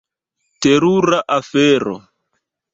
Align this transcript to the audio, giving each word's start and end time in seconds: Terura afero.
Terura 0.61 1.19
afero. 1.37 1.95